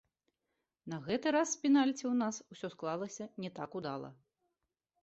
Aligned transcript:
На 0.93 0.97
гэты 1.07 1.27
раз 1.35 1.47
з 1.51 1.59
пенальці 1.65 2.03
ў 2.09 2.15
нас 2.23 2.35
усё 2.57 2.67
склалася 2.77 3.31
не 3.47 3.55
так 3.61 3.69
удала. 3.83 4.09